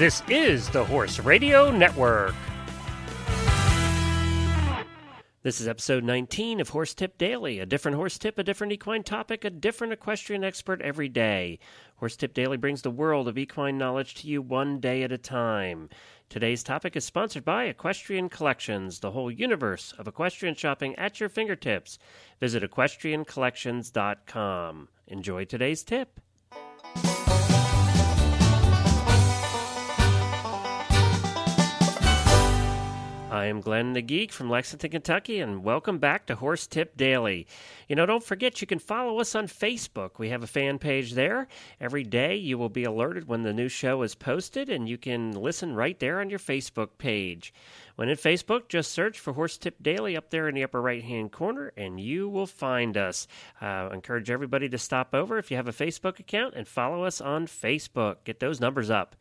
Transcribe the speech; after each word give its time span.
This 0.00 0.24
is 0.30 0.70
the 0.70 0.82
Horse 0.82 1.18
Radio 1.18 1.70
Network. 1.70 2.34
This 5.42 5.60
is 5.60 5.68
episode 5.68 6.04
19 6.04 6.58
of 6.58 6.70
Horse 6.70 6.94
Tip 6.94 7.18
Daily. 7.18 7.58
A 7.58 7.66
different 7.66 7.98
horse 7.98 8.16
tip, 8.16 8.38
a 8.38 8.42
different 8.42 8.72
equine 8.72 9.02
topic, 9.02 9.44
a 9.44 9.50
different 9.50 9.92
equestrian 9.92 10.42
expert 10.42 10.80
every 10.80 11.10
day. 11.10 11.58
Horse 11.96 12.16
Tip 12.16 12.32
Daily 12.32 12.56
brings 12.56 12.80
the 12.80 12.90
world 12.90 13.28
of 13.28 13.36
equine 13.36 13.76
knowledge 13.76 14.14
to 14.14 14.26
you 14.26 14.40
one 14.40 14.80
day 14.80 15.02
at 15.02 15.12
a 15.12 15.18
time. 15.18 15.90
Today's 16.30 16.62
topic 16.62 16.96
is 16.96 17.04
sponsored 17.04 17.44
by 17.44 17.64
Equestrian 17.64 18.30
Collections, 18.30 19.00
the 19.00 19.10
whole 19.10 19.30
universe 19.30 19.92
of 19.98 20.08
equestrian 20.08 20.54
shopping 20.54 20.96
at 20.96 21.20
your 21.20 21.28
fingertips. 21.28 21.98
Visit 22.40 22.62
equestriancollections.com. 22.62 24.88
Enjoy 25.08 25.44
today's 25.44 25.84
tip. 25.84 26.22
I 33.30 33.44
am 33.44 33.60
Glenn 33.60 33.92
the 33.92 34.02
Geek 34.02 34.32
from 34.32 34.50
Lexington, 34.50 34.90
Kentucky, 34.90 35.38
and 35.38 35.62
welcome 35.62 35.98
back 35.98 36.26
to 36.26 36.34
Horse 36.34 36.66
Tip 36.66 36.96
Daily. 36.96 37.46
You 37.90 37.96
know, 37.96 38.06
don't 38.06 38.22
forget 38.22 38.60
you 38.60 38.68
can 38.68 38.78
follow 38.78 39.18
us 39.18 39.34
on 39.34 39.48
Facebook. 39.48 40.10
We 40.16 40.28
have 40.28 40.44
a 40.44 40.46
fan 40.46 40.78
page 40.78 41.14
there. 41.14 41.48
Every 41.80 42.04
day 42.04 42.36
you 42.36 42.56
will 42.56 42.68
be 42.68 42.84
alerted 42.84 43.26
when 43.26 43.42
the 43.42 43.52
new 43.52 43.68
show 43.68 44.02
is 44.02 44.14
posted, 44.14 44.68
and 44.68 44.88
you 44.88 44.96
can 44.96 45.32
listen 45.32 45.74
right 45.74 45.98
there 45.98 46.20
on 46.20 46.30
your 46.30 46.38
Facebook 46.38 46.90
page. 46.98 47.52
When 47.96 48.08
in 48.08 48.16
Facebook, 48.16 48.68
just 48.68 48.92
search 48.92 49.18
for 49.18 49.32
Horse 49.32 49.58
Tip 49.58 49.82
Daily 49.82 50.16
up 50.16 50.30
there 50.30 50.48
in 50.48 50.54
the 50.54 50.62
upper 50.62 50.80
right 50.80 51.02
hand 51.02 51.32
corner, 51.32 51.72
and 51.76 51.98
you 51.98 52.28
will 52.28 52.46
find 52.46 52.96
us. 52.96 53.26
Uh, 53.60 53.90
encourage 53.92 54.30
everybody 54.30 54.68
to 54.68 54.78
stop 54.78 55.12
over 55.12 55.36
if 55.36 55.50
you 55.50 55.56
have 55.56 55.68
a 55.68 55.72
Facebook 55.72 56.20
account 56.20 56.54
and 56.56 56.68
follow 56.68 57.02
us 57.02 57.20
on 57.20 57.48
Facebook. 57.48 58.18
Get 58.22 58.38
those 58.38 58.60
numbers 58.60 58.88
up. 58.88 59.16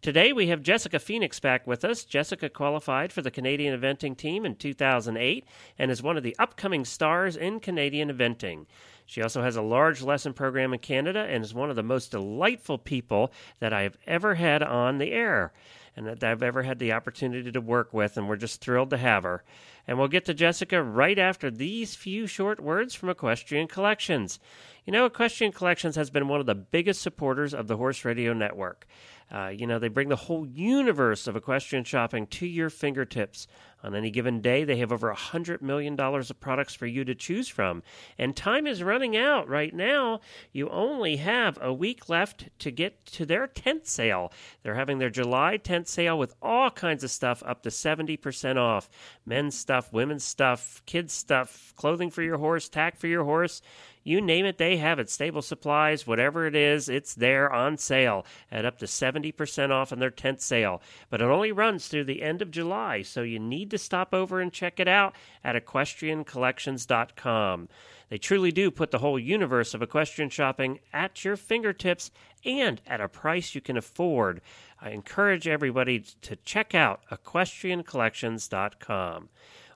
Today 0.00 0.32
we 0.32 0.46
have 0.46 0.62
Jessica 0.62 1.00
Phoenix 1.00 1.40
back 1.40 1.66
with 1.66 1.84
us. 1.84 2.04
Jessica 2.04 2.48
qualified 2.48 3.12
for 3.12 3.22
the 3.22 3.30
Canadian 3.30 3.78
eventing 3.78 4.16
team 4.16 4.46
in 4.46 4.54
2008 4.54 5.44
and 5.78 5.90
is 5.90 6.02
one 6.02 6.16
of 6.16 6.22
the 6.22 6.36
upcoming 6.38 6.84
stars 6.84 7.36
in 7.36 7.58
Canadian 7.58 7.95
eventing. 8.00 8.66
She 9.06 9.22
also 9.22 9.42
has 9.42 9.56
a 9.56 9.62
large 9.62 10.02
lesson 10.02 10.32
program 10.32 10.72
in 10.72 10.80
Canada 10.80 11.20
and 11.20 11.44
is 11.44 11.54
one 11.54 11.70
of 11.70 11.76
the 11.76 11.82
most 11.82 12.10
delightful 12.10 12.78
people 12.78 13.32
that 13.60 13.72
I 13.72 13.82
have 13.82 13.96
ever 14.06 14.34
had 14.34 14.62
on 14.62 14.98
the 14.98 15.12
air 15.12 15.52
and 15.96 16.06
that 16.06 16.22
I've 16.22 16.42
ever 16.42 16.62
had 16.62 16.78
the 16.78 16.92
opportunity 16.92 17.50
to 17.50 17.60
work 17.60 17.94
with, 17.94 18.16
and 18.16 18.28
we're 18.28 18.36
just 18.36 18.60
thrilled 18.60 18.90
to 18.90 18.98
have 18.98 19.22
her. 19.22 19.42
And 19.86 19.98
we'll 19.98 20.08
get 20.08 20.24
to 20.26 20.34
Jessica 20.34 20.82
right 20.82 21.18
after 21.18 21.50
these 21.50 21.94
few 21.94 22.26
short 22.26 22.60
words 22.60 22.94
from 22.94 23.08
Equestrian 23.08 23.68
Collections. 23.68 24.40
You 24.84 24.92
know, 24.92 25.06
Equestrian 25.06 25.52
Collections 25.52 25.96
has 25.96 26.10
been 26.10 26.28
one 26.28 26.40
of 26.40 26.46
the 26.46 26.54
biggest 26.54 27.02
supporters 27.02 27.54
of 27.54 27.66
the 27.66 27.76
Horse 27.76 28.04
Radio 28.04 28.32
Network. 28.32 28.86
Uh, 29.30 29.48
you 29.48 29.66
know, 29.66 29.78
they 29.78 29.88
bring 29.88 30.08
the 30.08 30.16
whole 30.16 30.46
universe 30.46 31.26
of 31.26 31.34
equestrian 31.34 31.84
shopping 31.84 32.26
to 32.28 32.46
your 32.46 32.70
fingertips. 32.70 33.48
On 33.82 33.94
any 33.94 34.10
given 34.10 34.40
day, 34.40 34.64
they 34.64 34.78
have 34.78 34.90
over 34.90 35.12
$100 35.12 35.62
million 35.62 35.98
of 36.00 36.40
products 36.40 36.74
for 36.74 36.86
you 36.86 37.04
to 37.04 37.14
choose 37.14 37.46
from. 37.48 37.82
And 38.18 38.34
time 38.34 38.66
is 38.66 38.82
running 38.82 39.16
out 39.16 39.48
right 39.48 39.74
now. 39.74 40.20
You 40.52 40.68
only 40.70 41.16
have 41.16 41.58
a 41.60 41.72
week 41.72 42.08
left 42.08 42.48
to 42.60 42.70
get 42.70 43.04
to 43.06 43.26
their 43.26 43.46
tent 43.46 43.86
sale. 43.86 44.32
They're 44.62 44.74
having 44.74 44.98
their 44.98 45.10
July 45.10 45.56
tent 45.56 45.88
sale 45.88 46.18
with 46.18 46.34
all 46.40 46.70
kinds 46.70 47.04
of 47.04 47.10
stuff 47.10 47.42
up 47.46 47.62
to 47.62 47.68
70% 47.68 48.56
off 48.56 48.88
men's 49.24 49.56
stuff, 49.56 49.75
women's 49.92 50.24
stuff, 50.24 50.82
kids' 50.86 51.12
stuff, 51.12 51.72
clothing 51.76 52.10
for 52.10 52.22
your 52.22 52.38
horse, 52.38 52.68
tack 52.68 52.96
for 52.96 53.06
your 53.06 53.22
horse. 53.24 53.62
You 54.02 54.20
name 54.20 54.44
it, 54.46 54.58
they 54.58 54.76
have 54.76 54.98
it. 55.00 55.10
Stable 55.10 55.42
supplies, 55.42 56.06
whatever 56.06 56.46
it 56.46 56.54
is, 56.54 56.88
it's 56.88 57.14
there 57.14 57.52
on 57.52 57.76
sale 57.76 58.24
at 58.52 58.64
up 58.64 58.78
to 58.78 58.86
70% 58.86 59.70
off 59.70 59.92
on 59.92 59.98
their 59.98 60.10
tent 60.10 60.40
sale. 60.40 60.80
But 61.10 61.20
it 61.20 61.24
only 61.24 61.50
runs 61.50 61.88
through 61.88 62.04
the 62.04 62.22
end 62.22 62.40
of 62.40 62.52
July, 62.52 63.02
so 63.02 63.22
you 63.22 63.40
need 63.40 63.72
to 63.72 63.78
stop 63.78 64.14
over 64.14 64.40
and 64.40 64.52
check 64.52 64.78
it 64.78 64.86
out 64.86 65.16
at 65.42 65.56
equestriancollections.com. 65.56 67.68
They 68.08 68.18
truly 68.18 68.52
do 68.52 68.70
put 68.70 68.92
the 68.92 68.98
whole 68.98 69.18
universe 69.18 69.74
of 69.74 69.82
equestrian 69.82 70.30
shopping 70.30 70.78
at 70.92 71.24
your 71.24 71.36
fingertips 71.36 72.12
and 72.44 72.80
at 72.86 73.00
a 73.00 73.08
price 73.08 73.56
you 73.56 73.60
can 73.60 73.76
afford. 73.76 74.40
I 74.80 74.90
encourage 74.90 75.48
everybody 75.48 76.04
to 76.22 76.36
check 76.36 76.72
out 76.74 77.00
equestriancollections.com. 77.10 79.28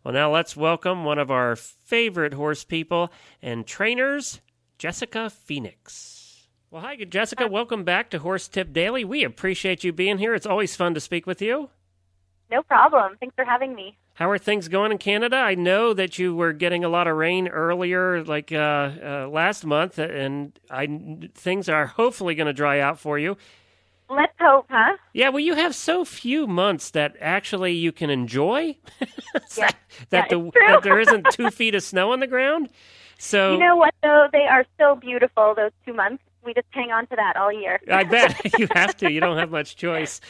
Well, 0.03 0.15
now 0.15 0.33
let's 0.33 0.57
welcome 0.57 1.05
one 1.05 1.19
of 1.19 1.31
our 1.31 1.57
favorite 1.57 2.33
horse 2.33 2.65
people 2.65 3.13
and 3.43 3.67
trainers, 3.67 4.41
Jessica 4.79 5.29
Phoenix. 5.29 6.49
Well, 6.71 6.81
hi, 6.81 6.97
Jessica. 6.97 7.47
Welcome 7.47 7.85
back 7.85 8.09
to 8.11 8.19
Horse 8.19 8.49
Tip 8.49 8.73
Daily. 8.73 9.05
We 9.05 9.25
appreciate 9.25 9.85
you 9.85 9.93
being 9.93 10.17
here. 10.17 10.35
It's 10.35 10.47
always 10.47 10.75
fun 10.75 10.95
to 10.95 11.01
speak 11.01 11.27
with 11.27 11.43
you. 11.43 11.69
No 12.51 12.63
problem. 12.63 13.19
Thanks 13.21 13.35
for 13.35 13.45
having 13.45 13.75
me. 13.75 13.99
How 14.15 14.31
are 14.31 14.39
things 14.39 14.69
going 14.69 14.91
in 14.91 14.97
Canada? 14.97 15.37
I 15.37 15.55
know 15.55 15.93
that 15.93 16.19
you 16.19 16.35
were 16.35 16.55
getting 16.55 16.83
a 16.83 16.89
lot 16.89 17.07
of 17.07 17.17
rain 17.17 17.49
earlier, 17.49 18.25
like 18.25 18.53
uh, 18.53 18.57
uh, 18.57 19.29
last 19.31 19.67
month, 19.67 19.99
and 19.99 20.59
I, 20.71 21.29
things 21.35 21.69
are 21.69 21.87
hopefully 21.87 22.35
going 22.35 22.47
to 22.47 22.55
dry 22.55 22.81
out 22.81 22.99
for 22.99 23.19
you. 23.19 23.37
Hope, 24.51 24.67
huh? 24.69 24.97
Yeah, 25.13 25.29
well, 25.29 25.41
you 25.41 25.55
have 25.55 25.77
so 25.77 26.05
few 26.05 26.49
months 26.49 26.91
that 26.91 27.15
actually 27.21 27.73
you 27.73 27.93
can 27.93 28.11
enjoy. 28.11 28.77
yeah. 29.57 29.71
that, 30.09 30.11
yeah, 30.11 30.27
the, 30.29 30.51
that 30.69 30.81
there 30.83 30.99
isn't 30.99 31.27
two 31.31 31.51
feet 31.53 31.77
of 31.77 31.85
snow 31.85 32.13
on 32.13 32.19
the 32.19 32.27
ground. 32.27 32.69
So 33.17 33.53
you 33.53 33.61
know 33.61 33.77
what 33.77 33.95
though, 34.03 34.27
they 34.33 34.47
are 34.51 34.65
so 34.77 34.97
beautiful. 34.97 35.55
Those 35.55 35.71
two 35.87 35.93
months, 35.93 36.25
we 36.45 36.53
just 36.53 36.67
hang 36.71 36.91
on 36.91 37.07
to 37.09 37.17
that 37.17 37.37
all 37.37 37.53
year. 37.53 37.79
I 37.89 38.03
bet 38.03 38.41
you 38.59 38.67
have 38.75 38.97
to. 38.97 39.13
You 39.13 39.21
don't 39.21 39.39
have 39.39 39.53
much 39.53 39.77
choice. 39.77 40.21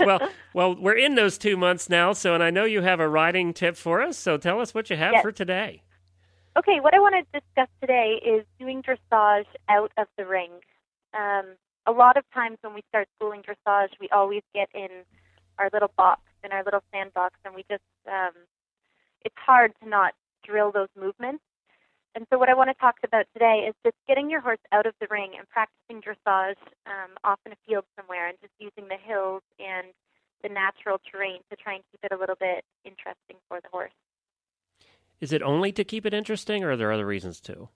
well, 0.00 0.30
well, 0.54 0.76
we're 0.76 0.96
in 0.96 1.16
those 1.16 1.36
two 1.36 1.58
months 1.58 1.90
now. 1.90 2.14
So, 2.14 2.34
and 2.34 2.42
I 2.42 2.48
know 2.50 2.64
you 2.64 2.80
have 2.80 3.00
a 3.00 3.08
riding 3.08 3.52
tip 3.52 3.76
for 3.76 4.00
us. 4.00 4.16
So, 4.16 4.38
tell 4.38 4.60
us 4.60 4.72
what 4.72 4.88
you 4.88 4.96
have 4.96 5.12
yes. 5.14 5.22
for 5.22 5.32
today. 5.32 5.82
Okay, 6.56 6.78
what 6.80 6.94
I 6.94 7.00
want 7.00 7.16
to 7.16 7.40
discuss 7.40 7.68
today 7.80 8.20
is 8.24 8.46
doing 8.58 8.80
dressage 8.82 9.46
out 9.68 9.90
of 9.98 10.06
the 10.16 10.24
ring. 10.24 10.50
Um, 11.14 11.56
a 11.86 11.92
lot 11.92 12.16
of 12.16 12.24
times 12.32 12.58
when 12.62 12.74
we 12.74 12.82
start 12.88 13.08
schooling 13.16 13.42
dressage, 13.42 13.90
we 14.00 14.08
always 14.10 14.42
get 14.54 14.68
in 14.74 14.88
our 15.58 15.70
little 15.72 15.90
box, 15.96 16.22
in 16.42 16.52
our 16.52 16.64
little 16.64 16.82
sandbox, 16.92 17.34
and 17.44 17.54
we 17.54 17.64
just, 17.70 17.82
um, 18.08 18.32
it's 19.24 19.34
hard 19.36 19.72
to 19.82 19.88
not 19.88 20.14
drill 20.44 20.72
those 20.72 20.88
movements. 20.98 21.42
And 22.16 22.26
so, 22.30 22.38
what 22.38 22.48
I 22.48 22.54
want 22.54 22.70
to 22.70 22.74
talk 22.74 22.96
about 23.02 23.26
today 23.32 23.66
is 23.68 23.74
just 23.84 23.96
getting 24.06 24.30
your 24.30 24.40
horse 24.40 24.60
out 24.70 24.86
of 24.86 24.94
the 25.00 25.08
ring 25.10 25.32
and 25.36 25.48
practicing 25.48 26.00
dressage 26.00 26.62
um, 26.86 27.10
off 27.24 27.40
in 27.44 27.52
a 27.52 27.56
field 27.66 27.84
somewhere 27.98 28.28
and 28.28 28.38
just 28.40 28.52
using 28.58 28.88
the 28.88 28.96
hills 28.96 29.42
and 29.58 29.88
the 30.42 30.48
natural 30.48 31.00
terrain 31.10 31.40
to 31.50 31.56
try 31.56 31.74
and 31.74 31.82
keep 31.90 32.00
it 32.04 32.14
a 32.14 32.18
little 32.18 32.36
bit 32.38 32.64
interesting 32.84 33.36
for 33.48 33.60
the 33.60 33.68
horse. 33.72 33.90
Is 35.20 35.32
it 35.32 35.42
only 35.42 35.72
to 35.72 35.82
keep 35.82 36.06
it 36.06 36.14
interesting, 36.14 36.62
or 36.62 36.72
are 36.72 36.76
there 36.76 36.92
other 36.92 37.06
reasons 37.06 37.40
too? 37.40 37.68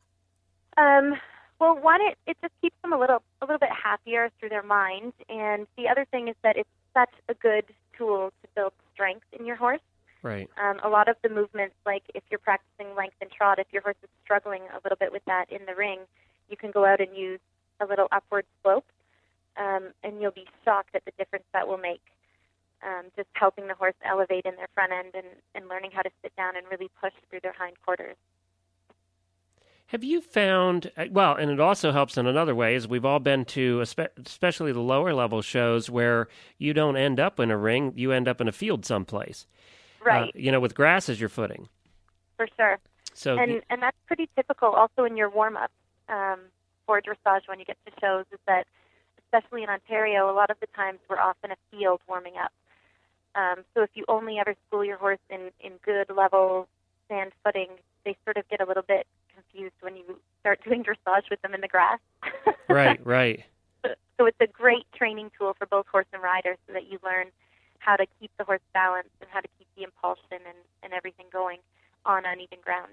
Um, 0.77 1.15
well, 1.61 1.77
one, 1.77 2.01
it, 2.03 2.17
it 2.27 2.37
just 2.41 2.53
keeps 2.61 2.77
them 2.83 2.93
a 2.93 2.99
little 2.99 3.23
a 3.43 3.45
little 3.45 3.59
bit 3.59 3.71
happier 3.73 4.31
through 4.39 4.51
their 4.51 4.63
mind, 4.63 5.13
and 5.29 5.67
the 5.77 5.89
other 5.89 6.05
thing 6.11 6.29
is 6.29 6.37
that 6.43 6.57
it's 6.57 6.69
such 6.95 7.13
a 7.29 7.35
good 7.35 7.65
tool 7.97 8.33
to 8.43 8.49
build 8.55 8.73
strength 8.95 9.27
in 9.39 9.45
your 9.45 9.57
horse. 9.57 9.81
Right. 10.23 10.49
Um, 10.61 10.81
a 10.83 10.89
lot 10.89 11.09
of 11.09 11.17
the 11.23 11.29
movements, 11.29 11.75
like 11.87 12.03
if 12.15 12.23
you're 12.31 12.39
practicing 12.39 12.95
length 12.97 13.17
and 13.21 13.31
trot, 13.31 13.59
if 13.59 13.67
your 13.73 13.83
horse 13.83 13.97
is 14.03 14.09
struggling 14.25 14.63
a 14.73 14.81
little 14.83 14.97
bit 14.99 15.13
with 15.13 15.25
that 15.27 15.47
in 15.51 15.65
the 15.67 15.75
ring, 15.75 16.01
you 16.49 16.57
can 16.57 16.71
go 16.71 16.85
out 16.85 17.01
and 17.01 17.17
use 17.17 17.41
a 17.81 17.87
little 17.87 18.09
upward 18.11 18.45
slope, 18.63 18.87
um, 19.57 19.91
and 20.03 20.21
you'll 20.21 20.33
be 20.33 20.47
shocked 20.65 20.95
at 20.95 21.05
the 21.05 21.13
difference 21.19 21.45
that 21.53 21.69
will 21.69 21.79
make 21.79 22.03
um, 22.83 23.07
just 23.17 23.29
helping 23.35 23.67
the 23.67 23.75
horse 23.75 23.95
elevate 24.05 24.45
in 24.45 24.57
their 24.57 24.69
front 24.75 24.93
end 24.93 25.11
and, 25.15 25.27
and 25.55 25.69
learning 25.69 25.91
how 25.93 26.03
to 26.03 26.11
sit 26.23 26.35
down 26.37 26.57
and 26.57 26.67
really 26.71 26.91
push 27.01 27.13
through 27.31 27.41
their 27.43 27.55
hind 27.57 27.77
quarters. 27.85 28.17
Have 29.89 30.05
you 30.05 30.21
found, 30.21 30.91
uh, 30.99 31.07
well, 31.11 31.35
and 31.35 31.51
it 31.51 31.61
also 31.61 31.93
helps 31.93 32.19
in 32.19 32.27
another 32.27 32.55
way, 32.55 32.75
is 32.75 32.87
we've 32.87 33.07
all 33.07 33.21
been 33.21 33.47
to, 33.47 33.81
especially 33.81 34.71
the 34.71 34.81
lower 34.81 35.15
level 35.15 35.41
shows 35.41 35.89
where 35.89 36.29
you 36.59 36.75
don't 36.75 36.99
end 36.99 37.19
up 37.19 37.41
in 37.41 37.51
a 37.51 37.57
ring, 37.57 37.95
you 37.97 38.13
end 38.13 38.29
up 38.29 38.43
in 38.43 38.49
a 38.49 38.53
field 38.53 38.85
someplace. 38.85 39.47
Right. 40.05 40.29
Uh, 40.29 40.33
you 40.35 40.53
know, 40.53 40.61
with 40.61 40.75
grass 40.75 41.09
as 41.09 41.19
your 41.19 41.31
footing. 41.31 41.71
For 42.37 42.47
sure. 42.59 42.79
So 43.15 43.39
and, 43.39 43.63
and 43.71 43.81
that's 43.81 43.97
pretty 44.07 44.29
typical 44.37 44.69
also 44.69 45.05
in 45.05 45.17
your 45.17 45.31
warm 45.31 45.57
up 45.57 45.71
um, 46.11 46.41
for 46.85 47.01
dressage 47.01 47.49
when 47.49 47.59
you 47.59 47.65
get 47.65 47.79
to 47.87 47.93
shows, 47.99 48.27
is 48.31 48.39
that 48.47 48.67
especially 49.25 49.63
in 49.63 49.71
Ontario, 49.71 50.31
a 50.31 50.37
lot 50.37 50.51
of 50.51 50.61
the 50.61 50.67
times 50.77 50.99
we're 51.09 51.19
off 51.19 51.37
in 51.43 51.51
a 51.51 51.57
field 51.71 52.03
warming 52.07 52.35
up. 52.37 52.53
Um, 53.35 53.65
so 53.73 53.83
if 53.83 53.91
you 53.95 54.05
only 54.07 54.39
ever 54.39 54.55
school 54.67 54.85
your 54.85 54.99
horse 54.99 55.19
in, 55.31 55.51
in 55.61 55.73
good 55.83 56.15
level 56.15 56.69
sand 57.09 57.33
footing, 57.43 57.69
they 58.05 58.19
sort 58.27 58.37
of 58.37 58.47
get 58.51 58.61
a 58.61 58.67
little 58.67 58.85
bit 58.87 59.07
you 59.08 59.08
start 60.61 60.69
doing 60.69 60.85
dressage 60.85 61.31
with 61.31 61.41
them 61.43 61.55
in 61.55 61.61
the 61.61 61.69
grass. 61.69 61.99
right, 62.69 63.05
right. 63.05 63.45
So 63.85 64.27
it's 64.27 64.41
a 64.41 64.47
great 64.47 64.85
training 64.95 65.31
tool 65.39 65.55
for 65.59 65.67
both 65.67 65.87
horse 65.87 66.07
and 66.13 66.23
rider 66.23 66.57
so 66.67 66.73
that 66.73 66.91
you 66.91 66.99
learn 67.05 67.27
how 67.79 67.97
to 67.97 68.07
keep 68.21 68.31
the 68.39 68.45
horse 68.45 68.61
balanced 68.75 69.11
and 69.21 69.31
how 69.33 69.41
to 69.41 69.49
keep 69.59 69.69
the 69.77 69.85
impulsion 69.85 70.25
and, 70.33 70.59
and 70.83 70.93
everything 70.93 71.27
going 71.33 71.59
on 72.05 72.25
uneven 72.27 72.59
ground. 72.63 72.93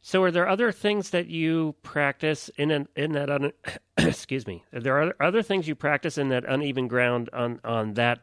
So, 0.00 0.22
are 0.22 0.30
there 0.30 0.48
other 0.48 0.70
things 0.70 1.10
that 1.10 1.26
you 1.26 1.74
practice 1.82 2.50
in 2.56 2.70
an, 2.70 2.88
in 2.94 3.12
that 3.12 3.30
un, 3.30 3.52
excuse 3.98 4.46
me? 4.46 4.64
Are 4.72 4.78
there 4.78 5.02
other, 5.02 5.16
other 5.20 5.42
things 5.42 5.66
you 5.66 5.74
practice 5.74 6.16
in 6.16 6.28
that 6.28 6.44
uneven 6.44 6.86
ground 6.86 7.28
on 7.32 7.60
on 7.64 7.94
that 7.94 8.20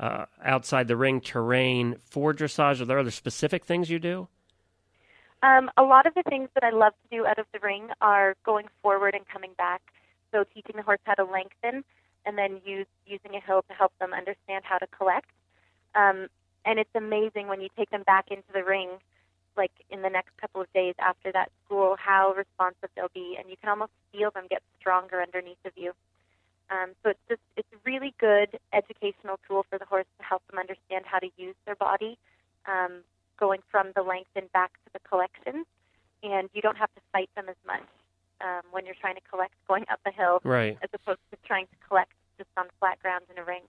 uh, 0.00 0.24
outside 0.42 0.88
the 0.88 0.96
ring 0.96 1.20
terrain 1.20 1.96
for 2.00 2.32
dressage? 2.32 2.80
Are 2.80 2.86
there 2.86 2.98
other 2.98 3.10
specific 3.10 3.66
things 3.66 3.90
you 3.90 3.98
do? 3.98 4.28
Um, 5.42 5.70
a 5.76 5.82
lot 5.82 6.06
of 6.06 6.14
the 6.14 6.24
things 6.24 6.48
that 6.54 6.64
I 6.64 6.70
love 6.70 6.94
to 7.02 7.16
do 7.16 7.26
out 7.26 7.38
of 7.38 7.46
the 7.52 7.60
ring 7.60 7.88
are 8.00 8.34
going 8.44 8.66
forward 8.82 9.14
and 9.14 9.26
coming 9.28 9.52
back. 9.56 9.80
So 10.32 10.44
teaching 10.54 10.76
the 10.76 10.82
horse 10.82 10.98
how 11.04 11.14
to 11.14 11.24
lengthen, 11.24 11.84
and 12.26 12.36
then 12.36 12.60
use 12.64 12.86
using 13.06 13.34
a 13.34 13.40
hill 13.40 13.62
to 13.68 13.74
help 13.74 13.92
them 14.00 14.12
understand 14.12 14.64
how 14.64 14.78
to 14.78 14.86
collect. 14.88 15.30
Um, 15.94 16.28
and 16.64 16.78
it's 16.78 16.94
amazing 16.94 17.48
when 17.48 17.60
you 17.60 17.68
take 17.76 17.90
them 17.90 18.02
back 18.02 18.26
into 18.30 18.50
the 18.52 18.64
ring 18.64 18.90
like 19.56 19.72
in 19.90 20.02
the 20.02 20.08
next 20.08 20.30
couple 20.40 20.60
of 20.60 20.72
days 20.72 20.94
after 21.00 21.32
that 21.32 21.50
school 21.64 21.96
how 21.98 22.32
responsive 22.32 22.88
they'll 22.94 23.10
be, 23.12 23.36
and 23.38 23.50
you 23.50 23.56
can 23.60 23.68
almost 23.68 23.90
feel 24.12 24.30
them 24.30 24.44
get 24.48 24.62
stronger 24.78 25.20
underneath 25.20 25.58
of 25.64 25.72
you. 25.76 25.92
Um, 26.70 26.90
so 27.02 27.10
it's 27.10 27.24
just 27.28 27.40
it's 27.56 27.68
a 27.72 27.80
really 27.84 28.14
good 28.20 28.58
educational 28.72 29.40
tool 29.48 29.66
for 29.68 29.78
the 29.78 29.84
horse 29.84 30.06
to 30.18 30.24
help 30.24 30.42
them 30.48 30.58
understand 30.58 31.04
how 31.06 31.18
to 31.18 31.28
use 31.36 31.56
their 31.66 31.74
body, 31.74 32.16
um, 32.66 33.02
going 33.38 33.60
from 33.70 33.92
the 33.94 34.02
length 34.02 34.30
and 34.36 34.50
back 34.52 34.72
to 34.84 34.90
the 34.92 35.00
collection, 35.08 35.64
and 36.22 36.48
you 36.52 36.62
don't 36.62 36.76
have 36.76 36.92
to 36.94 37.00
fight 37.12 37.30
them 37.36 37.48
as 37.48 37.56
much 37.66 37.86
um, 38.40 38.62
when 38.70 38.84
you're 38.86 38.96
trying 39.00 39.14
to 39.14 39.20
collect 39.30 39.54
going 39.66 39.84
up 39.90 40.00
a 40.06 40.10
hill, 40.10 40.40
right? 40.44 40.78
As 40.82 40.90
opposed 40.92 41.20
to 41.30 41.38
trying 41.46 41.66
to 41.66 41.88
collect 41.88 42.12
just 42.36 42.50
on 42.56 42.66
flat 42.78 43.00
ground 43.00 43.24
in 43.30 43.40
a 43.40 43.44
ring. 43.44 43.62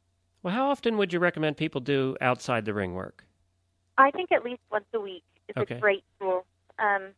Well, 0.44 0.54
how 0.54 0.70
often 0.70 0.98
would 0.98 1.12
you 1.12 1.20
recommend 1.20 1.58
people 1.58 1.82
do 1.82 2.16
outside 2.22 2.66
the 2.66 2.74
ring 2.74 2.94
work? 2.94 3.26
I 3.98 4.12
think 4.12 4.32
at 4.32 4.44
least 4.46 4.62
once 4.72 4.86
a 4.94 5.00
week 5.00 5.24
is 5.50 5.58
okay. 5.58 5.76
a 5.76 5.80
great 5.80 6.04
tool. 6.20 6.46
Um, 6.78 7.10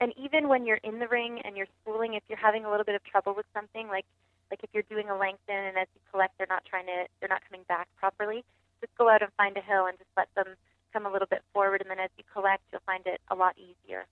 and 0.00 0.12
even 0.18 0.48
when 0.48 0.66
you're 0.66 0.82
in 0.84 0.98
the 0.98 1.08
ring 1.08 1.40
and 1.44 1.56
you're 1.56 1.70
schooling, 1.80 2.14
if 2.14 2.22
you're 2.28 2.38
having 2.38 2.64
a 2.64 2.70
little 2.70 2.84
bit 2.84 2.94
of 2.94 3.04
trouble 3.04 3.34
with 3.34 3.46
something, 3.54 3.88
like 3.88 4.04
like 4.50 4.60
if 4.62 4.68
you're 4.74 4.84
doing 4.90 5.08
a 5.08 5.16
lengthen 5.16 5.56
and 5.56 5.78
as 5.78 5.88
you 5.94 6.00
collect 6.12 6.36
they're 6.36 6.50
not 6.50 6.64
trying 6.66 6.86
to 6.86 7.08
they're 7.18 7.28
not 7.28 7.40
coming 7.48 7.64
back 7.68 7.88
properly, 7.96 8.44
just 8.80 8.94
go 8.98 9.08
out 9.08 9.22
and 9.22 9.32
find 9.36 9.56
a 9.56 9.62
hill 9.62 9.86
and 9.86 9.96
just 9.96 10.10
let 10.16 10.28
them 10.36 10.54
come 10.94 11.04
a 11.04 11.12
little 11.12 11.28
bit 11.28 11.42
forward, 11.52 11.82
and 11.82 11.90
then 11.90 11.98
as 11.98 12.10
you 12.16 12.24
collect, 12.32 12.62
you'll 12.72 12.80
find 12.86 13.06
it 13.06 13.20
a 13.30 13.34
lot 13.34 13.54
easier. 13.58 14.06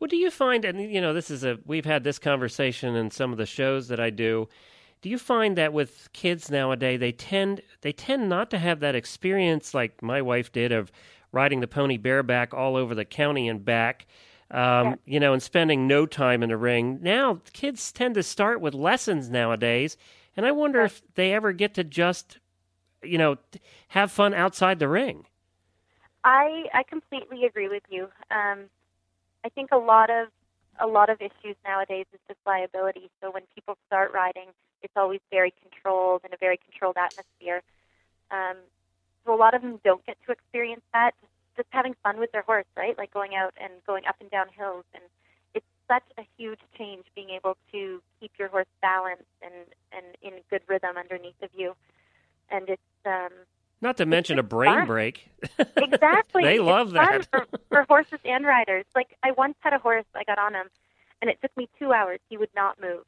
Well, 0.00 0.08
do 0.08 0.16
you 0.16 0.30
find, 0.30 0.64
and 0.64 0.80
you 0.80 1.00
know, 1.00 1.12
this 1.12 1.30
is 1.30 1.44
a 1.44 1.58
we've 1.64 1.84
had 1.84 2.04
this 2.04 2.18
conversation 2.18 2.96
in 2.96 3.10
some 3.10 3.32
of 3.32 3.38
the 3.38 3.46
shows 3.46 3.88
that 3.88 4.00
I 4.00 4.10
do. 4.10 4.48
Do 5.00 5.08
you 5.08 5.18
find 5.18 5.56
that 5.56 5.72
with 5.72 6.08
kids 6.12 6.50
nowadays, 6.50 6.98
they 6.98 7.12
tend 7.12 7.62
they 7.82 7.92
tend 7.92 8.28
not 8.28 8.50
to 8.50 8.58
have 8.58 8.80
that 8.80 8.94
experience 8.94 9.74
like 9.74 10.02
my 10.02 10.22
wife 10.22 10.50
did 10.50 10.72
of 10.72 10.90
riding 11.30 11.60
the 11.60 11.68
pony 11.68 11.96
bareback 11.96 12.54
all 12.54 12.74
over 12.74 12.94
the 12.94 13.04
county 13.04 13.48
and 13.48 13.64
back, 13.64 14.06
um, 14.50 14.98
you 15.04 15.20
know, 15.20 15.32
and 15.32 15.42
spending 15.42 15.86
no 15.86 16.06
time 16.06 16.42
in 16.42 16.48
the 16.48 16.56
ring. 16.56 16.98
Now, 17.02 17.40
kids 17.52 17.92
tend 17.92 18.14
to 18.14 18.22
start 18.22 18.60
with 18.60 18.74
lessons 18.74 19.28
nowadays, 19.28 19.96
and 20.36 20.46
I 20.46 20.52
wonder 20.52 20.80
if 20.82 21.02
they 21.14 21.32
ever 21.32 21.52
get 21.52 21.74
to 21.74 21.84
just, 21.84 22.38
you 23.02 23.18
know, 23.18 23.36
have 23.88 24.10
fun 24.10 24.32
outside 24.32 24.78
the 24.78 24.88
ring. 24.88 25.26
I 26.24 26.64
I 26.74 26.82
completely 26.82 27.44
agree 27.44 27.68
with 27.68 27.84
you. 27.88 28.04
Um, 28.30 28.68
I 29.44 29.48
think 29.50 29.70
a 29.72 29.76
lot 29.78 30.10
of 30.10 30.28
a 30.80 30.86
lot 30.86 31.10
of 31.10 31.20
issues 31.20 31.56
nowadays 31.64 32.06
is 32.12 32.20
just 32.28 32.38
liability. 32.46 33.10
So 33.20 33.30
when 33.30 33.42
people 33.54 33.76
start 33.86 34.12
riding, 34.12 34.48
it's 34.82 34.92
always 34.96 35.20
very 35.30 35.52
controlled 35.62 36.22
in 36.24 36.32
a 36.32 36.36
very 36.36 36.58
controlled 36.58 36.96
atmosphere. 36.96 37.62
Um, 38.30 38.56
so 39.24 39.34
a 39.34 39.36
lot 39.36 39.54
of 39.54 39.62
them 39.62 39.80
don't 39.84 40.04
get 40.06 40.16
to 40.26 40.32
experience 40.32 40.82
that. 40.92 41.12
Just, 41.56 41.68
having 41.72 41.94
fun 42.04 42.20
with 42.20 42.30
their 42.30 42.42
horse, 42.42 42.66
right? 42.76 42.96
Like 42.96 43.12
going 43.12 43.34
out 43.34 43.52
and 43.60 43.72
going 43.84 44.04
up 44.06 44.14
and 44.20 44.30
down 44.30 44.46
hills, 44.56 44.84
and 44.94 45.02
it's 45.54 45.66
such 45.88 46.04
a 46.16 46.22
huge 46.36 46.60
change 46.78 47.04
being 47.16 47.30
able 47.30 47.56
to 47.72 48.00
keep 48.20 48.30
your 48.38 48.48
horse 48.48 48.70
balanced 48.80 49.24
and 49.42 49.66
and 49.92 50.06
in 50.22 50.40
good 50.50 50.62
rhythm 50.68 50.96
underneath 50.96 51.40
of 51.42 51.50
you. 51.54 51.74
And 52.50 52.68
it's 52.68 52.82
um, 53.04 53.32
not 53.80 53.96
to 53.98 54.06
mention 54.06 54.38
a 54.38 54.42
brain 54.42 54.72
fun. 54.72 54.86
break. 54.86 55.28
exactly. 55.76 56.42
they 56.44 56.58
love 56.58 56.92
that. 56.92 57.26
for, 57.30 57.46
for 57.68 57.84
horses 57.88 58.18
and 58.24 58.44
riders. 58.44 58.84
Like 58.94 59.16
I 59.22 59.32
once 59.32 59.54
had 59.60 59.72
a 59.72 59.78
horse, 59.78 60.04
I 60.14 60.24
got 60.24 60.38
on 60.38 60.54
him, 60.54 60.66
and 61.20 61.30
it 61.30 61.38
took 61.40 61.56
me 61.56 61.68
two 61.78 61.92
hours. 61.92 62.20
He 62.28 62.36
would 62.36 62.50
not 62.54 62.80
move. 62.80 63.04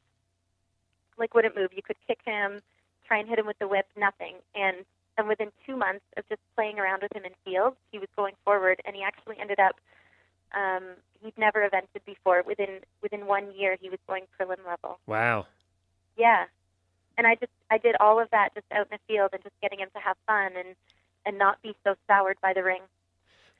Like 1.17 1.33
wouldn't 1.33 1.55
move. 1.55 1.71
You 1.75 1.83
could 1.83 1.97
kick 2.07 2.19
him, 2.25 2.61
try 3.05 3.19
and 3.19 3.27
hit 3.27 3.39
him 3.39 3.45
with 3.45 3.59
the 3.59 3.67
whip, 3.67 3.87
nothing. 3.97 4.35
And 4.55 4.77
and 5.17 5.27
within 5.27 5.49
two 5.65 5.75
months 5.75 6.05
of 6.17 6.27
just 6.29 6.41
playing 6.55 6.79
around 6.79 7.01
with 7.01 7.15
him 7.15 7.25
in 7.25 7.31
fields, 7.43 7.75
he 7.91 7.99
was 7.99 8.07
going 8.15 8.33
forward, 8.45 8.81
and 8.85 8.95
he 8.95 9.03
actually 9.03 9.37
ended 9.39 9.59
up. 9.59 9.75
Um, 10.53 10.83
he'd 11.21 11.37
never 11.37 11.67
evented 11.67 12.03
before. 12.05 12.43
Within 12.45 12.79
within 13.01 13.25
one 13.25 13.51
year, 13.55 13.77
he 13.79 13.89
was 13.89 13.99
going 14.07 14.23
prelim 14.39 14.65
level. 14.67 14.99
Wow. 15.05 15.47
Yeah, 16.17 16.45
and 17.21 17.27
I 17.27 17.35
just 17.35 17.51
I 17.69 17.77
did 17.77 17.95
all 17.99 18.19
of 18.19 18.31
that 18.31 18.49
just 18.55 18.65
out 18.71 18.87
in 18.91 18.97
the 18.97 19.13
field 19.13 19.29
and 19.31 19.43
just 19.43 19.53
getting 19.61 19.79
him 19.79 19.89
to 19.93 20.01
have 20.01 20.17
fun 20.25 20.53
and 20.57 20.75
and 21.23 21.37
not 21.37 21.61
be 21.61 21.75
so 21.83 21.93
soured 22.07 22.37
by 22.41 22.51
the 22.51 22.63
ring. 22.63 22.81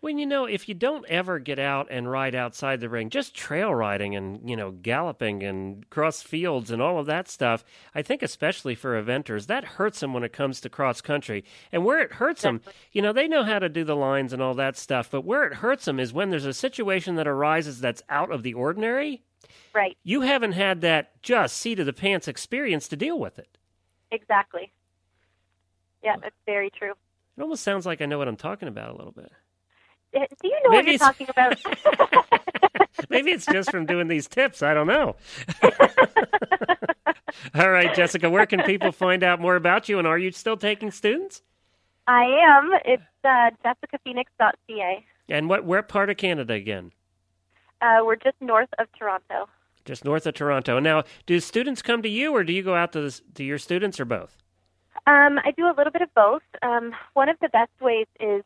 Well, 0.01 0.17
you 0.17 0.25
know, 0.25 0.45
if 0.45 0.67
you 0.67 0.73
don't 0.73 1.05
ever 1.05 1.37
get 1.37 1.59
out 1.59 1.85
and 1.91 2.09
ride 2.09 2.33
outside 2.33 2.79
the 2.79 2.89
ring, 2.89 3.11
just 3.11 3.35
trail 3.35 3.71
riding 3.75 4.15
and, 4.15 4.49
you 4.49 4.55
know, 4.55 4.71
galloping 4.71 5.43
and 5.43 5.87
cross 5.91 6.23
fields 6.23 6.71
and 6.71 6.81
all 6.81 6.97
of 6.97 7.05
that 7.05 7.29
stuff, 7.29 7.63
I 7.93 8.01
think 8.01 8.23
especially 8.23 8.73
for 8.73 8.99
eventers, 8.99 9.45
that 9.45 9.63
hurts 9.63 9.99
them 9.99 10.11
when 10.11 10.23
it 10.23 10.33
comes 10.33 10.59
to 10.61 10.69
cross 10.69 11.01
country. 11.01 11.43
And 11.71 11.85
where 11.85 11.99
it 11.99 12.13
hurts 12.13 12.41
them, 12.41 12.61
you 12.91 13.03
know, 13.03 13.13
they 13.13 13.27
know 13.27 13.43
how 13.43 13.59
to 13.59 13.69
do 13.69 13.83
the 13.83 13.95
lines 13.95 14.33
and 14.33 14.41
all 14.41 14.55
that 14.55 14.75
stuff, 14.75 15.11
but 15.11 15.23
where 15.23 15.43
it 15.43 15.53
hurts 15.53 15.85
them 15.85 15.99
is 15.99 16.11
when 16.11 16.31
there's 16.31 16.47
a 16.47 16.53
situation 16.53 17.13
that 17.17 17.27
arises 17.27 17.79
that's 17.79 18.01
out 18.09 18.31
of 18.31 18.41
the 18.41 18.55
ordinary. 18.55 19.21
Right. 19.73 19.97
You 20.03 20.21
haven't 20.21 20.53
had 20.53 20.81
that 20.81 21.21
just 21.21 21.57
seat 21.57 21.79
of 21.79 21.85
the 21.85 21.93
pants 21.93 22.27
experience 22.27 22.87
to 22.89 22.95
deal 22.95 23.19
with 23.19 23.39
it. 23.39 23.57
Exactly. 24.11 24.71
Yeah, 26.03 26.15
that's 26.21 26.35
very 26.45 26.69
true. 26.69 26.93
It 27.37 27.41
almost 27.41 27.63
sounds 27.63 27.85
like 27.85 28.01
I 28.01 28.05
know 28.05 28.17
what 28.17 28.27
I'm 28.27 28.35
talking 28.35 28.67
about 28.67 28.89
a 28.89 28.97
little 28.97 29.13
bit. 29.13 29.31
Do 30.13 30.19
you 30.43 30.59
know 30.63 30.71
Maybe 30.71 30.97
what 30.97 31.17
you're 31.19 31.27
talking 31.27 31.27
about? 31.29 31.57
Maybe 33.09 33.31
it's 33.31 33.45
just 33.45 33.71
from 33.71 33.85
doing 33.85 34.07
these 34.07 34.27
tips. 34.27 34.61
I 34.61 34.73
don't 34.73 34.87
know. 34.87 35.15
All 37.55 37.71
right, 37.71 37.93
Jessica, 37.95 38.29
where 38.29 38.45
can 38.45 38.61
people 38.63 38.91
find 38.91 39.23
out 39.23 39.39
more 39.39 39.55
about 39.55 39.87
you? 39.87 39.99
And 39.99 40.07
are 40.07 40.17
you 40.17 40.31
still 40.31 40.57
taking 40.57 40.91
students? 40.91 41.41
I 42.07 42.23
am. 42.23 42.71
It's 42.83 43.03
uh, 43.23 43.51
jessicaphoenix.ca. 43.63 45.05
And 45.29 45.47
what 45.47 45.63
where 45.63 45.81
part 45.81 46.09
of 46.09 46.17
Canada 46.17 46.53
again? 46.53 46.91
Uh, 47.81 47.99
we're 48.03 48.15
just 48.15 48.35
north 48.39 48.69
of 48.79 48.87
Toronto. 48.97 49.49
Just 49.85 50.05
north 50.05 50.27
of 50.27 50.35
Toronto. 50.35 50.79
Now, 50.79 51.03
do 51.25 51.39
students 51.39 51.81
come 51.81 52.01
to 52.03 52.09
you, 52.09 52.33
or 52.35 52.43
do 52.43 52.53
you 52.53 52.61
go 52.61 52.75
out 52.75 52.91
to 52.93 53.01
the, 53.01 53.21
to 53.35 53.43
your 53.43 53.57
students, 53.57 53.99
or 53.99 54.05
both? 54.05 54.37
Um, 55.07 55.39
I 55.43 55.51
do 55.57 55.65
a 55.65 55.73
little 55.75 55.91
bit 55.91 56.03
of 56.03 56.13
both. 56.13 56.43
Um, 56.61 56.93
one 57.13 57.29
of 57.29 57.37
the 57.41 57.49
best 57.49 57.71
ways 57.81 58.05
is 58.19 58.43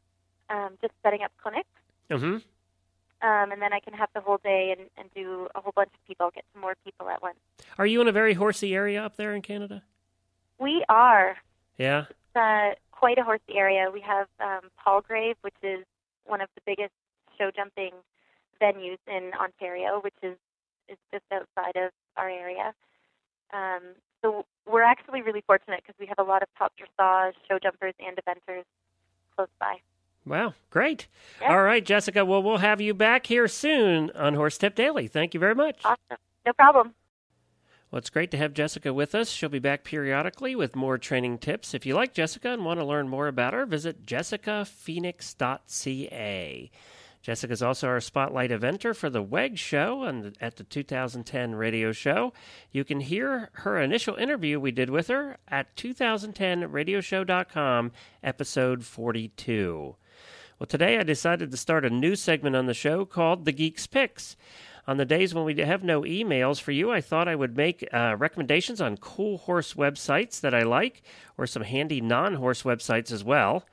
um, 0.50 0.78
just 0.82 0.94
setting 1.04 1.22
up 1.24 1.32
clinics. 1.42 1.68
Mm-hmm. 2.10 2.38
Um, 3.28 3.52
and 3.52 3.62
then 3.62 3.74
I 3.74 3.80
can 3.80 3.94
have 3.94 4.10
the 4.14 4.22
whole 4.22 4.38
day 4.38 4.74
and, 4.78 4.90
and 4.98 5.10
do 5.14 5.48
a 5.56 5.62
whole 5.62 5.74
bunch 5.76 5.90
of 5.94 6.08
people, 6.08 6.30
get 6.34 6.46
some 6.54 6.62
more 6.62 6.76
people 6.86 7.10
at 7.10 7.22
once. 7.22 7.38
Are 7.78 7.86
you 7.86 8.00
in 8.00 8.08
a 8.08 8.12
very 8.12 8.36
horsey 8.36 8.76
area 8.76 9.04
up 9.04 9.18
there 9.18 9.34
in 9.34 9.42
Canada? 9.42 9.84
We 10.60 10.86
are. 10.88 11.36
Yeah. 11.78 12.06
It's 12.10 12.36
uh, 12.36 12.76
quite 12.92 13.18
a 13.18 13.24
horsey 13.24 13.56
area. 13.56 13.90
We 13.92 14.02
have 14.02 14.28
um, 14.40 14.70
Palgrave, 14.82 15.36
which 15.42 15.56
is 15.64 15.84
one 16.26 16.40
of 16.40 16.50
the 16.56 16.62
biggest 16.66 16.94
show 17.38 17.52
jumping 17.54 17.92
venues 18.62 18.98
in 19.08 19.32
Ontario, 19.40 20.02
which 20.04 20.14
is 20.22 20.38
is 20.88 20.98
just 21.12 21.26
outside 21.32 21.76
of 21.76 21.92
our 22.16 22.30
area. 22.30 22.74
Um, 23.54 23.82
so 24.22 24.46
we're 24.70 24.84
actually 24.84 25.22
really 25.22 25.44
fortunate 25.46 25.82
because 25.82 25.96
we 26.00 26.06
have 26.08 26.20
a 26.20 26.24
lot 26.24 26.42
of 26.42 26.48
top 26.58 26.74
dressage, 26.80 27.34
show 27.48 27.60
jumpers, 27.60 27.94
and 28.00 28.18
eventers 28.18 28.64
close 29.36 29.50
by. 29.60 29.78
Wow, 30.26 30.54
great. 30.72 31.08
All 31.48 31.62
right, 31.62 31.86
Jessica. 31.86 32.26
Well, 32.26 32.42
we'll 32.42 32.58
have 32.58 32.82
you 32.82 32.96
back 32.96 33.28
here 33.28 33.48
soon 33.48 34.10
on 34.12 34.34
Horse 34.34 34.58
Tip 34.58 34.74
Daily. 34.74 35.08
Thank 35.08 35.36
you 35.36 35.40
very 35.40 35.54
much. 35.54 35.82
Awesome. 35.84 36.18
No 36.46 36.54
problem. 36.54 36.96
Well, 37.92 38.00
it's 38.00 38.10
great 38.10 38.32
to 38.32 38.38
have 38.38 38.54
Jessica 38.54 38.92
with 38.92 39.14
us. 39.14 39.30
She'll 39.30 39.50
be 39.50 39.60
back 39.60 39.84
periodically 39.84 40.56
with 40.56 40.76
more 40.76 40.98
training 40.98 41.38
tips. 41.38 41.76
If 41.76 41.86
you 41.86 41.94
like 41.94 42.14
Jessica 42.14 42.50
and 42.50 42.66
want 42.66 42.80
to 42.80 42.86
learn 42.86 43.08
more 43.08 43.28
about 43.28 43.54
her, 43.54 43.68
visit 43.68 44.04
jessicaphoenix.ca. 44.06 46.72
Jessica's 47.26 47.62
also 47.64 47.88
our 47.88 48.00
spotlight 48.00 48.52
eventer 48.52 48.96
for 48.96 49.10
the 49.10 49.24
WEG 49.24 49.58
show 49.58 50.04
and 50.04 50.38
at 50.40 50.58
the 50.58 50.64
2010 50.64 51.56
radio 51.56 51.92
show. 51.92 52.34
You 52.72 52.84
can 52.84 53.00
hear 53.00 53.50
her 53.54 53.82
initial 53.82 54.14
interview 54.14 54.60
we 54.60 54.70
did 54.70 54.92
with 54.92 55.08
her 55.08 55.38
at 55.48 55.76
2010radioshow.com, 55.76 57.92
episode 58.22 58.86
42. 58.86 59.96
Well, 60.60 60.68
today 60.68 61.00
I 61.00 61.04
decided 61.04 61.50
to 61.50 61.58
start 61.58 61.84
a 61.84 61.90
new 61.90 62.16
segment 62.16 62.56
on 62.56 62.68
the 62.68 62.76
show 62.76 63.06
called 63.06 63.46
The 63.46 63.54
Geeks 63.54 63.88
Picks. 63.88 64.38
On 64.88 64.98
the 64.98 65.06
days 65.06 65.34
when 65.34 65.46
we 65.46 65.56
have 65.56 65.84
no 65.84 66.02
emails 66.02 66.62
for 66.62 66.74
you, 66.74 66.92
I 66.92 67.02
thought 67.02 67.28
I 67.28 67.34
would 67.34 67.58
make 67.58 67.90
uh, 67.92 68.18
recommendations 68.20 68.80
on 68.80 68.98
cool 68.98 69.40
horse 69.40 69.74
websites 69.74 70.42
that 70.42 70.54
I 70.54 70.62
like, 70.62 71.02
or 71.40 71.48
some 71.48 71.64
handy 71.64 72.02
non 72.02 72.36
horse 72.36 72.62
websites 72.62 73.12
as 73.12 73.24
well. 73.24 73.66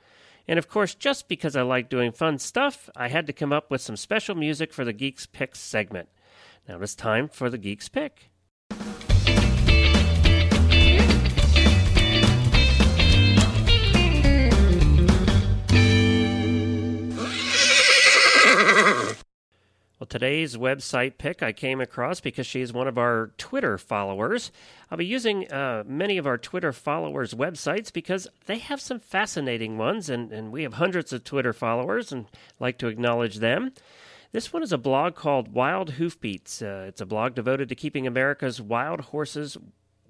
And 0.47 0.59
of 0.59 0.67
course, 0.67 0.93
just 0.95 1.27
because 1.27 1.55
I 1.55 1.61
like 1.61 1.89
doing 1.89 2.11
fun 2.11 2.37
stuff, 2.37 2.89
I 2.95 3.07
had 3.07 3.27
to 3.27 3.33
come 3.33 3.53
up 3.53 3.71
with 3.71 3.81
some 3.81 3.95
special 3.95 4.35
music 4.35 4.73
for 4.73 4.83
the 4.83 4.93
Geeks 4.93 5.25
Pick 5.25 5.55
segment. 5.55 6.09
Now 6.67 6.81
it's 6.81 6.95
time 6.95 7.27
for 7.29 7.49
the 7.49 7.57
Geeks 7.57 7.89
Pick. 7.89 8.29
Well, 20.03 20.07
today's 20.09 20.57
website 20.57 21.17
pick 21.17 21.41
I 21.41 21.53
came 21.53 21.79
across 21.79 22.19
because 22.19 22.45
she's 22.45 22.73
one 22.73 22.89
of 22.89 22.97
our 22.97 23.31
Twitter 23.37 23.77
followers. 23.77 24.51
I'll 24.91 24.97
be 24.97 25.05
using 25.05 25.49
uh, 25.49 25.85
many 25.87 26.17
of 26.17 26.27
our 26.27 26.37
Twitter 26.37 26.73
followers' 26.73 27.33
websites 27.33 27.93
because 27.93 28.27
they 28.45 28.57
have 28.57 28.81
some 28.81 28.99
fascinating 28.99 29.77
ones, 29.77 30.09
and, 30.09 30.33
and 30.33 30.51
we 30.51 30.63
have 30.63 30.73
hundreds 30.73 31.13
of 31.13 31.23
Twitter 31.23 31.53
followers 31.53 32.11
and 32.11 32.25
like 32.59 32.77
to 32.79 32.87
acknowledge 32.87 33.37
them. 33.37 33.71
This 34.33 34.51
one 34.51 34.61
is 34.61 34.73
a 34.73 34.77
blog 34.77 35.15
called 35.15 35.53
Wild 35.53 35.91
Hoofbeats. 35.91 36.61
Uh, 36.61 36.83
it's 36.89 36.99
a 36.99 37.05
blog 37.05 37.33
devoted 37.33 37.69
to 37.69 37.75
keeping 37.75 38.05
America's 38.05 38.61
wild 38.61 38.99
horses 38.99 39.57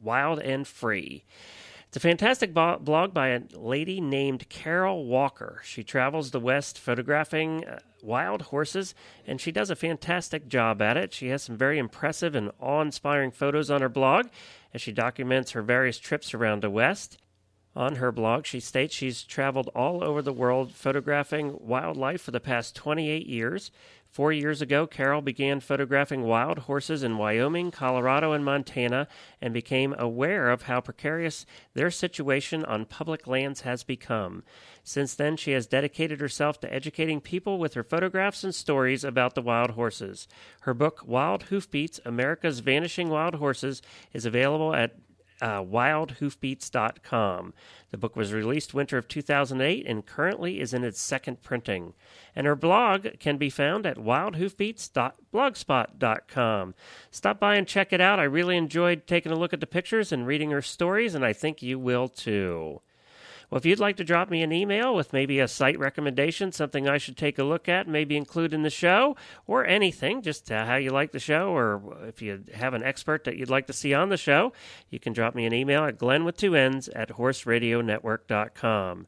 wild 0.01 0.39
and 0.39 0.67
free. 0.67 1.23
It's 1.93 1.97
a 1.97 2.09
fantastic 2.09 2.55
bo- 2.55 2.79
blog 2.79 3.13
by 3.13 3.27
a 3.27 3.41
lady 3.53 4.01
named 4.01 4.49
Carol 4.49 5.05
Walker. 5.05 5.61
She 5.63 5.83
travels 5.83 6.31
the 6.31 6.39
West 6.39 6.79
photographing 6.79 7.67
uh, 7.67 7.81
wild 8.01 8.41
horses, 8.41 8.95
and 9.27 9.39
she 9.39 9.51
does 9.51 9.69
a 9.69 9.75
fantastic 9.75 10.47
job 10.47 10.81
at 10.81 10.97
it. 10.97 11.13
She 11.13 11.27
has 11.27 11.43
some 11.43 11.55
very 11.55 11.77
impressive 11.77 12.33
and 12.33 12.51
awe 12.59 12.81
inspiring 12.81 13.29
photos 13.29 13.69
on 13.69 13.81
her 13.81 13.89
blog 13.89 14.29
as 14.73 14.81
she 14.81 14.91
documents 14.91 15.51
her 15.51 15.61
various 15.61 15.99
trips 15.99 16.33
around 16.33 16.63
the 16.63 16.71
West. 16.71 17.19
On 17.75 17.97
her 17.97 18.11
blog, 18.11 18.47
she 18.47 18.59
states 18.59 18.95
she's 18.95 19.21
traveled 19.21 19.69
all 19.75 20.03
over 20.03 20.23
the 20.23 20.33
world 20.33 20.71
photographing 20.71 21.55
wildlife 21.59 22.21
for 22.21 22.31
the 22.31 22.39
past 22.39 22.75
28 22.75 23.27
years. 23.27 23.69
Four 24.13 24.31
years 24.31 24.61
ago, 24.61 24.85
Carol 24.85 25.23
began 25.23 25.59
photographing 25.59 26.21
wild 26.21 26.59
horses 26.59 27.01
in 27.01 27.17
Wyoming, 27.17 27.71
Colorado, 27.71 28.31
and 28.31 28.45
Montana 28.45 29.07
and 29.41 29.55
became 29.55 29.95
aware 29.97 30.51
of 30.51 30.61
how 30.61 30.81
precarious 30.81 31.47
their 31.73 31.89
situation 31.89 32.63
on 32.63 32.85
public 32.85 33.25
lands 33.25 33.61
has 33.61 33.83
become. 33.83 34.43
Since 34.83 35.15
then, 35.15 35.35
she 35.35 35.53
has 35.53 35.65
dedicated 35.65 36.19
herself 36.19 36.59
to 36.59 36.71
educating 36.71 37.21
people 37.21 37.57
with 37.57 37.73
her 37.73 37.83
photographs 37.83 38.43
and 38.43 38.53
stories 38.53 39.03
about 39.03 39.33
the 39.33 39.41
wild 39.41 39.71
horses. 39.71 40.27
Her 40.61 40.75
book, 40.75 41.01
Wild 41.07 41.45
Hoofbeats 41.45 41.99
America's 42.05 42.59
Vanishing 42.59 43.09
Wild 43.09 43.33
Horses, 43.33 43.81
is 44.13 44.27
available 44.27 44.75
at 44.75 44.95
uh, 45.43 45.61
wildhoofbeats.com. 45.61 47.53
The 47.91 47.97
book 47.97 48.15
was 48.15 48.31
released 48.31 48.73
winter 48.73 48.97
of 48.97 49.09
2008 49.09 49.85
and 49.85 50.05
currently 50.05 50.61
is 50.61 50.73
in 50.73 50.85
its 50.85 51.01
second 51.01 51.43
printing. 51.43 51.95
And 52.33 52.47
her 52.47 52.55
blog 52.55 53.19
can 53.19 53.37
be 53.37 53.49
found 53.49 53.85
at 53.85 53.97
wildhoofbeats.blogspot.com. 53.97 56.75
Stop 57.11 57.41
by 57.41 57.57
and 57.57 57.67
check 57.67 57.91
it 57.91 57.99
out. 57.99 58.19
I 58.19 58.23
really 58.23 58.55
enjoyed 58.55 59.05
taking 59.05 59.33
a 59.33 59.37
look 59.37 59.51
at 59.51 59.59
the 59.59 59.67
pictures 59.67 60.13
and 60.13 60.25
reading 60.25 60.51
her 60.51 60.61
stories, 60.61 61.13
and 61.13 61.25
I 61.25 61.33
think 61.33 61.61
you 61.61 61.77
will 61.77 62.07
too. 62.07 62.79
Well, 63.53 63.59
if 63.59 63.67
you'd 63.67 63.77
like 63.77 63.97
to 63.97 64.03
drop 64.03 64.31
me 64.31 64.41
an 64.41 64.51
email 64.51 64.95
with 64.95 65.13
maybe 65.13 65.39
a 65.39 65.47
site 65.47 65.77
recommendation, 65.77 66.51
something 66.51 66.89
I 66.89 66.97
should 66.97 67.15
take 67.15 67.37
a 67.37 67.43
look 67.43 67.69
at, 67.69 67.87
maybe 67.87 68.17
include 68.17 68.51
in 68.51 68.63
the 68.63 68.71
show, 68.71 69.15
or 69.45 69.63
anything, 69.63 70.23
just 70.23 70.51
uh, 70.51 70.65
how 70.65 70.77
you 70.77 70.89
like 70.89 71.11
the 71.11 71.19
show, 71.19 71.55
or 71.55 71.79
if 72.07 72.19
you 72.19 72.43
have 72.55 72.73
an 72.73 72.81
expert 72.81 73.25
that 73.25 73.37
you'd 73.37 73.51
like 73.51 73.67
to 73.67 73.73
see 73.73 73.93
on 73.93 74.09
the 74.09 74.17
show, 74.17 74.53
you 74.89 74.99
can 74.99 75.13
drop 75.13 75.35
me 75.35 75.45
an 75.45 75.53
email 75.53 75.85
at 75.85 75.99
glenn 75.99 76.25
with 76.25 76.35
two 76.35 76.55
N's 76.55 76.89
at 76.89 77.09
horseradionetwork.com. 77.09 79.05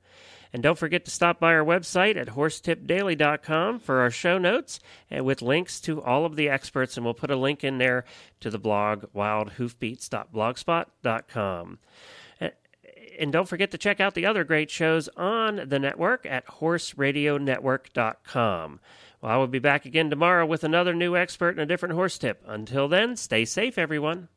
And 0.54 0.62
don't 0.62 0.78
forget 0.78 1.06
to 1.06 1.12
stop 1.12 1.40
by 1.40 1.56
our 1.56 1.66
website 1.66 2.16
at 2.16 2.28
horsetipdaily.com 2.28 3.80
for 3.80 4.02
our 4.02 4.12
show 4.12 4.38
notes 4.38 4.80
and 5.10 5.26
with 5.26 5.42
links 5.42 5.80
to 5.82 6.04
all 6.04 6.24
of 6.24 6.36
the 6.36 6.50
experts. 6.50 6.98
And 6.98 7.04
we'll 7.04 7.16
put 7.16 7.32
a 7.32 7.36
link 7.36 7.64
in 7.64 7.80
there 7.80 8.06
to 8.42 8.52
the 8.52 8.60
blog 8.60 9.06
wildhoofbeats.blogspot.com 9.16 11.80
and 13.20 13.32
don't 13.32 13.48
forget 13.48 13.72
to 13.72 13.78
check 13.78 14.00
out 14.00 14.14
the 14.14 14.26
other 14.26 14.44
great 14.44 14.70
shows 14.70 15.10
on 15.18 15.68
the 15.68 15.80
network 15.80 16.26
at 16.26 16.46
horseradionetwork.com. 16.48 18.80
Well, 19.22 19.32
I 19.32 19.38
will 19.38 19.48
be 19.48 19.60
back 19.60 19.86
again 19.86 20.10
tomorrow 20.10 20.46
with 20.46 20.64
another 20.64 20.94
new 20.94 21.16
expert 21.16 21.50
and 21.50 21.60
a 21.60 21.66
different 21.66 21.96
horse 21.96 22.18
tip. 22.18 22.44
Until 22.46 22.88
then, 22.88 23.16
stay 23.16 23.46
safe, 23.46 23.78
everyone. 23.78 24.28